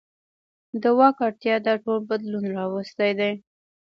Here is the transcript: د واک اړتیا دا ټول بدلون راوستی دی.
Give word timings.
د 0.81 0.83
واک 0.97 1.17
اړتیا 1.27 1.55
دا 1.67 1.73
ټول 1.83 1.99
بدلون 2.09 2.45
راوستی 2.57 3.11
دی. 3.19 3.31